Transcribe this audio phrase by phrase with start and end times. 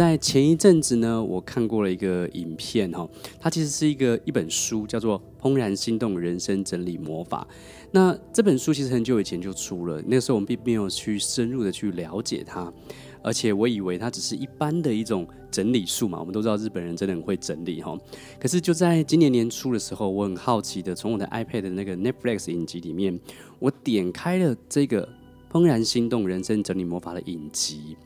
[0.00, 3.06] 在前一阵子呢，我看过了一个影片哈，
[3.38, 7.46] 它其实是一个一本书，叫做《怦然心动人生整理魔法》。
[7.90, 12.72] 那这本书其实很久以前就出了，那个时候我们并没有去深入的去了解它，
[13.22, 16.18] 而且我以为它只是一般的一种整理术嘛。
[16.18, 17.94] 我们都知道日本人真的很会整理哈，
[18.40, 23.20] 可是就在今年年初的时候，我很好奇的从我的 iPad 的那个 Netflix 影集里面，
[23.58, 25.06] 我点开了这个。
[25.50, 27.96] 怦然心动人生整理魔法的影集，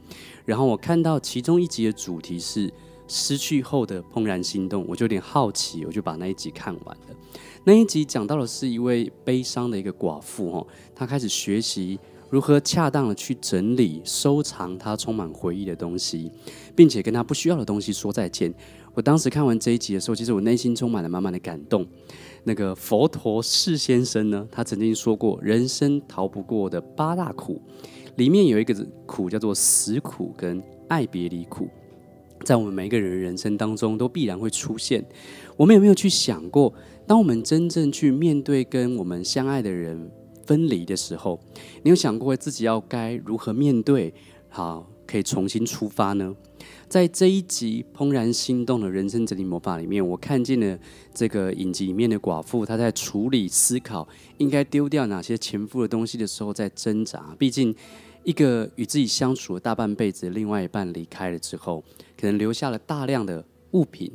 [0.44, 2.72] 然后我看到其中一集的主题是
[3.06, 7.14] 失去后的怦然心动，我就有点好奇，我就把那一集看完了。
[7.64, 11.98] 那一集讲到的是一位悲伤的一个寡妇，哦，她开始学习
[12.30, 16.30] 如何恰当的去整理、收藏她充满回忆的东西，
[16.74, 18.52] 并且跟她不需要的东西说再见。
[18.94, 21.86] 我当时看完这一集的时候，其实我内心充满了满满的感动。
[22.44, 27.60] 那个佛陀释先生呢，他曾经说过，人生逃不过的八大苦，
[28.16, 31.68] 里面有一个苦叫做死苦跟爱别离苦，
[32.44, 35.04] 在我们每一个人人生当中都必然会出现。
[35.56, 36.72] 我们有没有去想过，
[37.06, 40.10] 当我们真正去面对跟我们相爱的人
[40.46, 41.40] 分离的时候，
[41.82, 44.14] 你有想过自己要该如何面对？
[44.50, 46.34] 好，可以重新出发呢？
[46.88, 50.78] 在这一集《怦然心动的人生整理魔法》里面，我看见了
[51.12, 54.06] 这个影集里面的寡妇，她在处理、思考
[54.38, 57.34] 应该丢掉哪些前夫的东西的时候，在挣扎。
[57.38, 57.74] 毕竟，
[58.22, 61.84] 一个与自己相处了大半辈子的另外一半离开了之后，
[62.18, 64.10] 可能留下了大量的物品，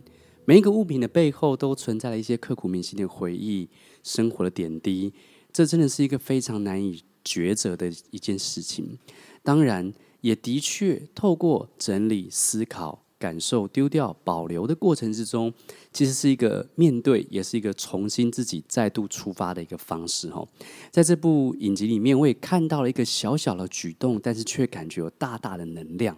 [0.46, 3.70] 每一个物品的背后都存在了一些刻骨铭心的回忆、
[4.04, 5.14] 生活的点滴。
[5.52, 8.98] 这真的是一个非常难以抉择的一件事情。
[9.44, 9.94] 当然。
[10.22, 15.54] 也的确，透过整理、思考、感受、丢掉、保留的过程之中，
[15.92, 20.30] 其实是一个面对，也是一个重新自己再度出发的一个方式。
[20.30, 20.48] 哈，
[20.92, 26.18] 在这部影集里面，我也看到了一个小小的举动，但是却感觉有大大的能量。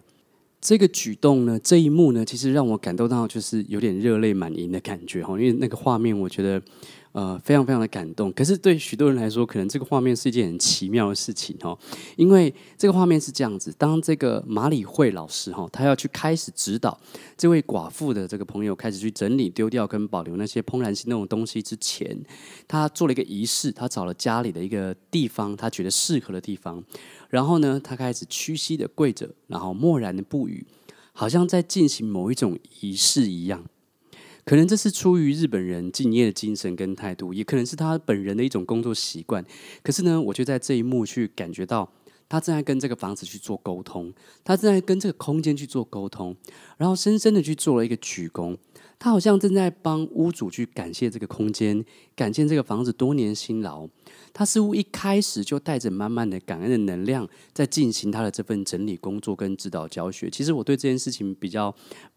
[0.60, 5.24] 这个举动呢，这一幕呢，其实让我感动到就是有点热泪满盈的感觉。
[5.24, 6.62] 哈，因为那个画面，我觉得。
[7.12, 8.32] 呃，非常非常的感动。
[8.32, 11.78] 可是对许多人来说，可能这个画面是一件很奇妙的事情哦。
[12.16, 16.98] 因为这个画面是这样子：当这个马理惠老师哈，他要去开始指导
[17.36, 22.18] 这位寡妇的这个朋友开始去整理、丢掉跟保留那些怦然心动的东西之前，
[22.66, 23.70] 他做了一个仪式。
[23.70, 26.82] 他找了家里的一个地方，他觉得适合的地方，
[27.28, 30.64] 然后呢，他开始屈膝的跪着，然后默然的不语，
[31.12, 33.64] 好像在进行某一种仪式一样。
[34.44, 39.44] 可能这是出于日本人敬业的精神跟态度，也可能是他本人的一种工作习惯。
[39.82, 41.92] 可是呢，我就在这一幕去感觉到，
[42.28, 46.36] 他正在跟这个房子去做沟通，他正在跟这个空间去做沟通，
[46.76, 48.56] 然后深深的去做了一个鞠躬。
[48.98, 53.88] 他好像正在帮屋主去感谢这个空间，感谢这个房子多年辛劳。
[54.32, 60.30] 他似乎一开始就带着满满的感恩的能量，在进行他的这份整理工作跟指导教学。
[60.30, 61.74] 其实我对这件事情比较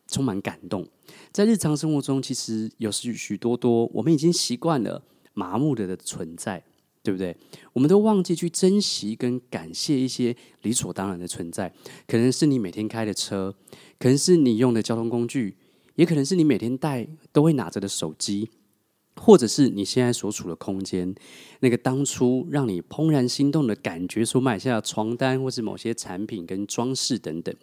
[0.08, 0.88] 充满感动。
[1.32, 6.64] 在日常生活中，其实有许许多多我们已经习惯了麻木的的存在，
[7.04, 7.36] 对不对？
[7.74, 11.74] 我们都忘记去珍惜跟感谢一些理所当然的存在。
[12.08, 13.56] 可能是你每天开的车，
[14.00, 15.58] 可能是你用的交通工具。
[15.96, 18.50] 也可能是你每天带都会拿着的手机，
[19.16, 21.16] 或者是你现在所处的空间，
[21.62, 27.56] 那个当初让你怦然心动的感觉所买下的床单，或是某些产品跟装饰等等，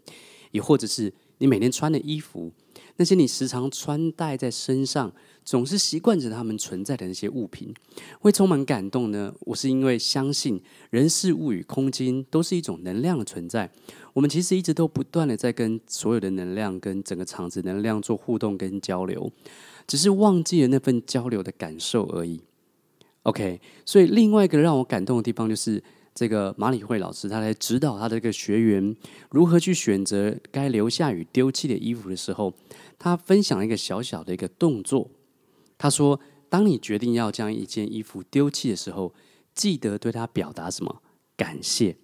[0.51, 2.53] 也或者是你每天穿的衣服，
[2.99, 5.13] 那些你时常穿戴在身上，
[5.45, 7.75] 总是习惯着他们存在的那些物品，
[8.21, 9.35] 会充满感动呢？
[9.41, 13.69] 我是因为相信人事物与空间都是一种能量的存在。
[14.13, 19.33] 我们其实一直都不断的在跟所有的能量、跟整个场子能量做互动跟交流，
[19.89, 22.41] 只是忘记了那份交流的感受而已。
[23.25, 25.83] OK，所以另外一个让我感动的地方就是
[26.15, 28.97] 这个麻理惠老师，他来指导他的这个学员
[29.31, 32.53] 如何去选择该留下与丢弃的衣服的时候，
[32.99, 35.11] 他分享了一个小小的一个动作。
[35.79, 39.13] 他说：“当你决定要将一件衣服丢弃的时候，
[39.55, 41.03] 记得对他表达什么？
[41.37, 41.97] 感谢，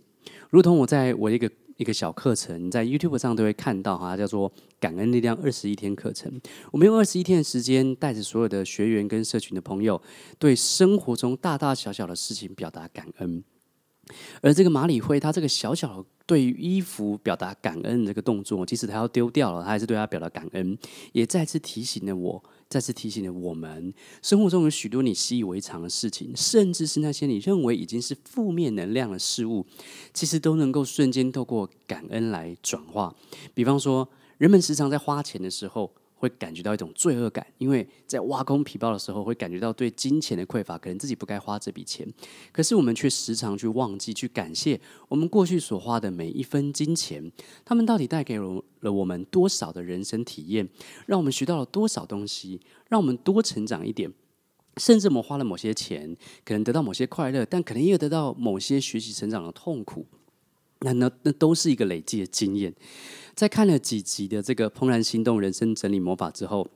[0.51, 6.41] 如同我在我一个。”一个小课程，在 YouTube 上都会看到哈，叫做“感恩力量二十一天课程”。
[6.73, 10.03] 我们用二十一天的时间，带着所有的学员跟社群的朋友，
[10.41, 13.45] 对生活中大大小小的事情表达感恩。
[14.41, 20.77] 而这个麻理惠，他这个小小对于衣服表达感恩的这个动作，即使他要丢掉了，他还是对他表达感恩，
[21.13, 29.67] 也再次提醒了我，再次提醒了我们，生活中有许多你习以为常的事情，甚至是那些你认为已经是负面能量的事物，
[30.13, 33.15] 其实都能够瞬间透过感恩来转化。
[33.55, 42.07] 比方说，人们时常在花钱的时候，会感觉到一种罪恶感，因为在挖空皮包的时候，会感觉到对金钱的匮乏，可能自己不该花这笔钱。
[42.53, 47.33] 可是我们却时常去忘记去感谢我们过去所花的每一分金钱，
[47.65, 50.69] 他们到底带给了我们多少的人生体验，
[51.07, 54.13] 让我们学到了多少东西，让我们多成长一点。
[54.77, 60.07] 甚至我们花了某些钱，可能得到某些快乐，但可能也有得到某些学习成长的痛苦。
[60.81, 62.75] 那那那都是一个累积的经验。
[63.35, 66.69] 在看了几集的这个《怦然心动人生整理魔法》之后，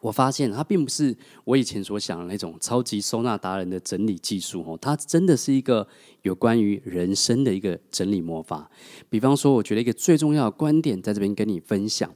[0.00, 5.86] 我发现它并不是我以前所想的那种超级收纳达人的整理技术哦，它真的是一个
[6.22, 8.68] 有关于人生的一个整理魔法。
[9.08, 12.12] 比方说，我觉得一个最重要的观点在这边跟你分享，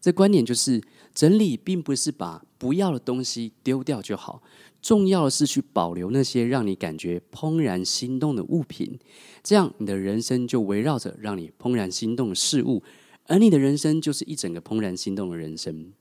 [0.00, 0.80] 这观点就是
[1.14, 4.42] 整理并不是把不要的东西丢掉就好，
[4.80, 8.98] 重要的是去保留那些让你感觉怦然心动的物品，
[9.42, 12.82] 这样你的人生就围绕着让你怦然心动的事物。
[13.26, 15.92] 而你的人生就是一整个怦然心动的人生。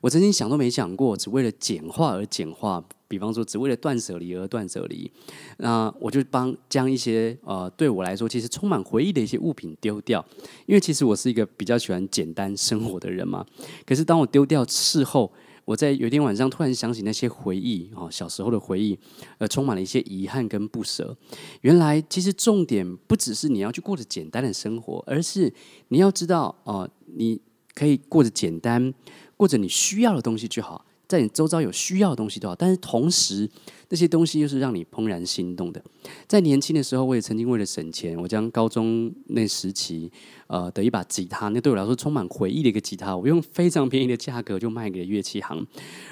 [0.00, 5.10] 我曾经想都没想过，只为了简化而简化，比方说只为了断舍离而断舍离。
[5.58, 10.24] 那我就帮将一些呃对我来说其实充满回忆的一些物品丢掉，
[10.66, 13.44] 因为其实我是一个比较喜欢简单生活的人嘛。
[13.86, 15.32] 可是当我丢掉事后，
[15.64, 18.98] 我在有一天晚上突然想起那些回忆哦，小时候的回忆，
[19.38, 21.16] 呃，充满了一些遗憾跟不舍。
[21.62, 25.50] 原来其实重点不只是你要去过着简单的生活，而是
[25.88, 27.40] 你要知道哦、你
[27.74, 28.92] 可以过着简单，
[29.36, 30.84] 过着你需要的东西就好。
[31.06, 33.48] 在你周遭有需要的东西都好，但是同时
[33.90, 35.80] 那些东西又是让你怦然心动的。
[36.26, 40.10] 在年轻的时候，我也曾经为了省钱，我将高中那时期
[40.46, 45.64] 呃的一把吉他，那对我来说充满回忆的一个吉他，我用非常便宜的价格就卖给了乐器行。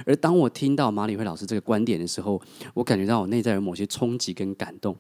[0.04, 2.40] 而当我听到马里辉老师这个观点的时候，
[2.74, 4.94] 我感觉到我内在有某些冲击跟感动。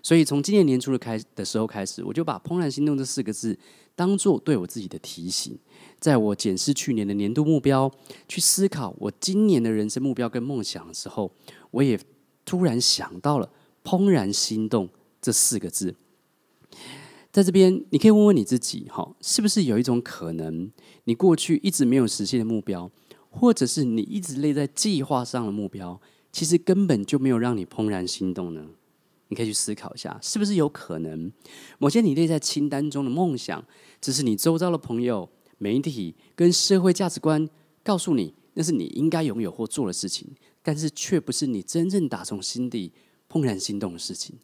[0.00, 3.58] 所以从今年年初的开的时候开始，我就把“怦然心动”这四个字
[3.96, 5.58] 当做对我自己的提醒。
[6.02, 7.88] 在我检视去年的年度目标，
[8.26, 11.32] 去思考我今年的人生目标跟梦想的时候，
[11.70, 11.96] 我也
[12.44, 13.48] 突然想到了
[13.84, 14.88] “怦然心动”
[15.22, 15.94] 这四个字。
[17.30, 20.72] 在这边，你可以问问你自己：哈，是不是有一种可能，
[21.04, 22.90] 你过去一直没有实现的目标，
[23.30, 26.00] 或者是你一直列在计划上的目标，
[26.32, 28.66] 其实根本就没有让你怦然心动呢？
[29.28, 31.30] 你可以去思考一下，是不是有可能，
[31.78, 33.64] 某些你列在清单中的梦想，
[34.00, 35.28] 只是你周遭的朋友。
[35.62, 37.48] 媒体跟社会价值观
[37.84, 40.28] 告诉你，那是你应该拥有或做的事情，
[40.60, 42.90] 但是却不是你真正打从心底
[43.30, 44.34] 怦然心动的事情。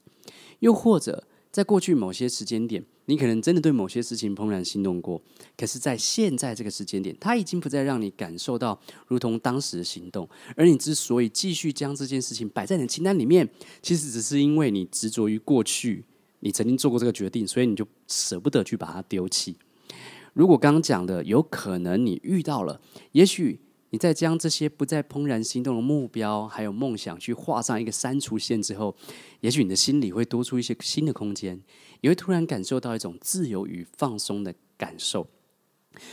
[0.60, 5.20] 又或者，在过去某些时间点，你可能真的对某些事情怦然心动过，
[5.56, 10.28] 可是，在现在这个时间点，它已经不再让你感受到如同当时的心动。
[10.54, 13.48] 而你之所以继续将这件事情摆在你的清单里面，
[13.82, 16.04] 其实只是因为你执着于过去
[16.40, 19.56] 你曾经做过这个决定，所以你就舍不得去把它丢弃。
[20.38, 22.80] 如果刚刚讲的有可能你遇到了，
[23.10, 28.94] 也许你在将这些不再怦然心动的目标还有梦想去画上一个删除线之后，
[29.40, 31.60] 也许你的心里会多出一些新的空间，
[32.02, 35.26] 也会突然感受到一种自由与放松的感受。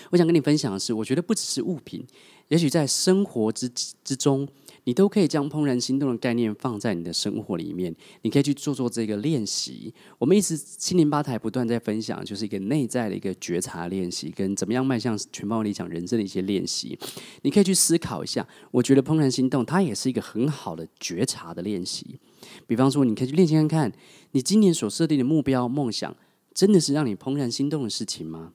[0.10, 2.03] 我想跟你分享的是，我觉得不只是物品，
[2.48, 3.70] 也许在生活之
[4.04, 4.48] 之中。
[4.88, 9.92] 你都可以将怦然心动的概念放在你的生活里面，你可以去做做这个练习。
[10.20, 16.96] 我们一直心灵吧台不断在分享，就是一个内在的一个觉察练习，跟怎么样迈向全方位理想人生的一些练习。
[17.42, 22.20] 你可以去思考一下，我觉得怦然心动它也是一个很好的觉察的练习。
[22.68, 23.92] 比方说，你可以去练习看看，
[24.34, 26.16] 你今年所设定的目标、梦想，
[26.54, 28.54] 真的是让你怦然心动的事情吗？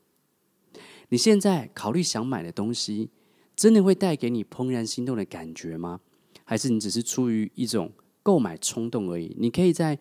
[1.09, 3.11] 你现在考虑想买的东西，
[3.61, 6.01] 真的会带给你怦然心动的感觉吗？
[6.45, 9.37] 还是你只是出于一种购买冲动而已？
[9.39, 9.99] 你可以在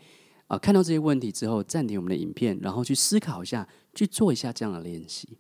[0.47, 5.37] 啊、看到这些问题之后暂停我们的影片，然后去思考一下，去做一下这样的练习。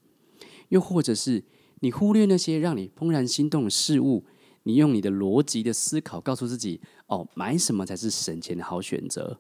[0.67, 1.41] 又或者是
[1.79, 4.25] 你忽略那些让你怦然心动的事物，
[4.63, 9.39] 你用你的逻辑的思考告诉自己：哦，买什么才是省钱的好选择？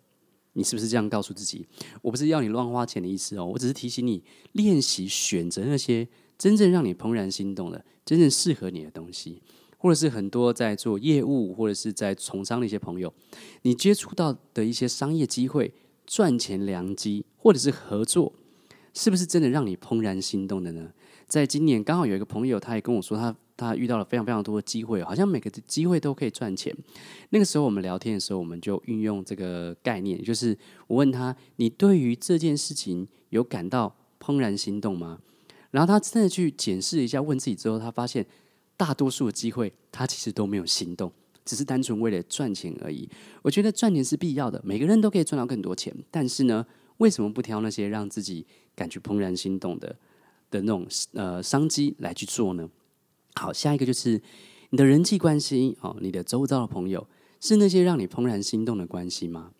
[0.59, 1.65] 你是不是这样告诉自己？
[2.01, 6.05] 我不是要你乱花钱的意思哦，我只是提醒你练习选择那些
[6.37, 9.41] 真正让你怦然心动的、真正适合你的东西。
[9.81, 13.13] 或者是很多在做业务或者是在从商的一些朋友，
[13.61, 15.73] 你接触到的一些商业机会、
[16.05, 18.33] 赚钱良机，或者是合作，
[18.93, 20.91] 是不是真的让你怦然心动的呢？
[21.27, 26.73] 在今年刚好有一个朋友，他也跟我说，他他遇到了非常非常多的机会，好像每个机会都可以赚钱。
[27.31, 35.19] 那个时候我们聊天的时候，我们就运用这个概念，就是我问他：“你对于这件事情有感到怦然心动吗？”
[35.71, 38.25] 然后他真的去检视一下，问自己之后，他发现
[38.77, 41.11] 大多数的机会他其实都没有心动，
[41.43, 43.09] 只是单纯为了赚钱而已。
[43.41, 46.65] 我觉得赚钱是必要的，每个人都可以赚到更多钱，但是呢，
[46.97, 49.95] 为什么不挑那些让自己感觉怦然心动的？
[50.51, 52.67] 的那种呃商机来去做呢？
[53.39, 54.21] 好，下一个就是
[54.71, 57.07] 你的人际关系哦，你的周遭的朋友
[57.39, 59.51] 是那些让你怦然心动的关系吗？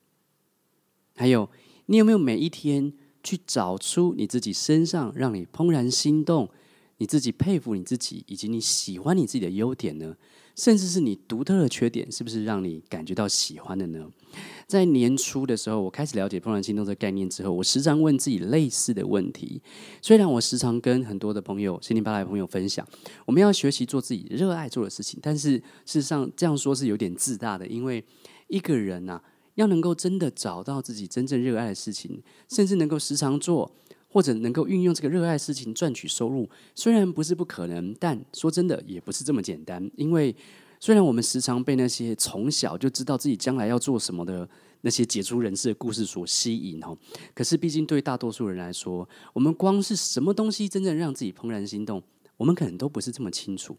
[1.15, 1.50] 还有，
[1.86, 2.91] 你有没有每一天
[3.24, 6.50] 去找出你自己身上让你怦然心动，
[6.98, 10.17] 你自己佩服你自己，以及你喜欢你自己的优点呢？
[10.59, 14.05] 甚至是你独特的缺点，是不是让你感觉到喜欢的呢？
[14.67, 19.61] 在年初的时候，我开始了解怦然心动这个概念之后，我时常问自己类似的问题。
[20.01, 22.85] 虽然我时常跟很多的朋友、心灵八百的朋友分享，
[23.25, 28.03] 我们要学习做自己热爱做的事情，但是事实上这样说是有点自大的，因为
[28.49, 29.23] 一个人呐、啊，
[29.55, 33.71] 要能够真的找到自己真正热爱的事情，甚至能够时常做。
[34.09, 39.89] 或者能够运用这个热爱事情赚取收入，虽然不是不可能，但说真的也不是这么简单。
[39.95, 40.35] 因为
[40.79, 44.49] 虽然我们时常被那些从小就知道自己将来要做什么的
[44.81, 46.97] 那些杰出人士的故事所吸引哦，
[47.33, 52.01] 可是毕竟对大多数人来说，我们光是什么东西真正让自己怦然心动，
[52.37, 53.77] 我们可能都不是这么清楚。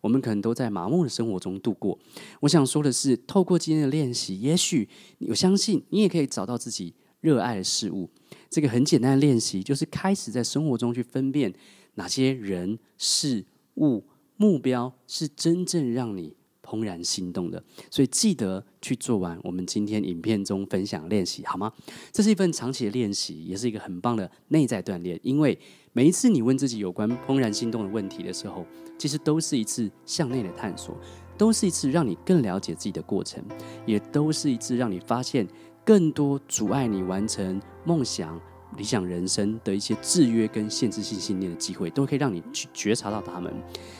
[0.00, 1.98] 我们可能都在麻木的生活中度过。
[2.40, 4.88] 我想说的是，透过今天的练习，也许
[5.28, 8.08] 我相信你也可以找到自己热爱的事物。
[8.50, 11.54] 这个很简单的练习，就是开始在生活中去分辨
[11.94, 13.44] 哪些人、事
[13.76, 14.04] 物、
[14.36, 17.62] 目标是真正让你怦然心动的。
[17.88, 21.72] 所以记得去做完我们今天影片中分享练习，好吗？
[22.10, 25.18] 这是一份长期的练习，也是一个很棒的内在锻炼。
[25.22, 25.56] 因为
[25.92, 28.66] 每一次你问自己有关怦然心动的问题的时候，
[28.98, 30.96] 其实都是一次向内的探索，
[31.38, 33.40] 都是一次让你更了解自己的过程，
[33.86, 35.46] 也都是一次让你发现。
[35.84, 38.40] 更多阻碍你完成梦想、
[38.76, 43.52] 理想人生的一些制约跟限制性信念的机会，都可以让你去觉察到他们。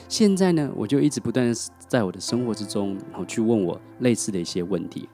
[0.09, 1.53] 现在呢，我就一直不断
[1.89, 5.09] 在我的生活之中，然后去问我类似的一些问题。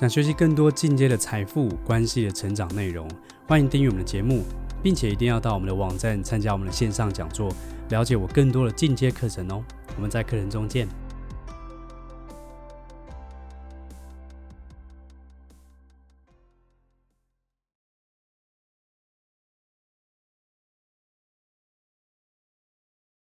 [0.00, 3.08] 想学习更多进阶的财富关系的成长内容，
[3.46, 4.42] 欢迎订阅我们的节目，
[4.82, 7.52] 并且一定要到我们的网站参加我们的线上讲座，
[7.88, 9.64] 了解我更多的进阶课程哦。
[9.96, 10.86] 我们在课程中见。